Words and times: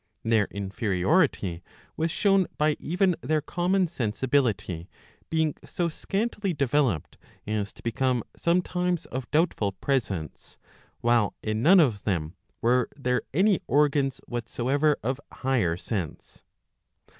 Their 0.23 0.45
inferiority 0.49 1.61
was 1.95 2.09
shown 2.09 2.47
by 2.57 2.75
even 2.79 3.15
their 3.21 3.39
common 3.39 3.85
sensibility 3.85 4.89
being 5.29 5.53
so 5.63 5.89
scantily 5.89 6.53
developed 6.55 7.19
as 7.45 7.71
to 7.73 7.83
become 7.83 8.23
sometimes 8.35 9.05
of 9.05 9.29
doubtful 9.29 9.73
presence, 9.73 10.57
while 11.01 11.35
in 11.43 11.61
none 11.61 11.79
of 11.79 12.01
them 12.01 12.33
were 12.61 12.89
there 12.95 13.21
any 13.31 13.59
organs 13.67 14.19
whatsoever 14.27 14.97
of 15.03 15.21
higher 15.31 15.77
sense.' 15.77 16.41